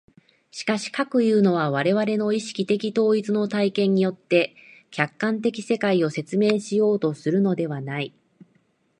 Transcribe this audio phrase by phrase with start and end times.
[0.49, 4.55] しかし、かくいうのは我々の意識的統一の体験によって
[4.89, 8.11] 客観的世界を説明しようとするのではない。